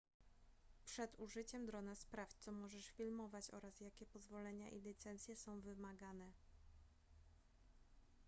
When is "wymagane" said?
5.61-6.31